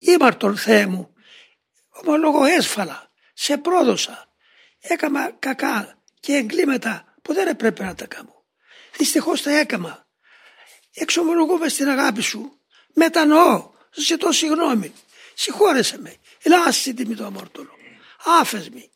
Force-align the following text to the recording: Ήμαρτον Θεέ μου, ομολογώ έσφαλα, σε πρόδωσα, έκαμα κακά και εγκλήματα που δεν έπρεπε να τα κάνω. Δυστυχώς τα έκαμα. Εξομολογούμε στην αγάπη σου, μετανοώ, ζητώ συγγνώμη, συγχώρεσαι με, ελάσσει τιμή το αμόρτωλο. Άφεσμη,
Ήμαρτον 0.00 0.56
Θεέ 0.56 0.86
μου, 0.86 1.14
ομολογώ 1.88 2.44
έσφαλα, 2.44 3.10
σε 3.32 3.56
πρόδωσα, 3.56 4.28
έκαμα 4.80 5.30
κακά 5.30 5.98
και 6.20 6.34
εγκλήματα 6.34 7.14
που 7.22 7.32
δεν 7.32 7.48
έπρεπε 7.48 7.84
να 7.84 7.94
τα 7.94 8.06
κάνω. 8.06 8.44
Δυστυχώς 8.96 9.42
τα 9.42 9.58
έκαμα. 9.58 10.06
Εξομολογούμε 10.94 11.68
στην 11.68 11.88
αγάπη 11.88 12.22
σου, 12.22 12.60
μετανοώ, 12.94 13.70
ζητώ 13.94 14.32
συγγνώμη, 14.32 14.92
συγχώρεσαι 15.34 15.98
με, 15.98 16.16
ελάσσει 16.42 16.94
τιμή 16.94 17.14
το 17.14 17.24
αμόρτωλο. 17.24 17.74
Άφεσμη, 18.40 18.90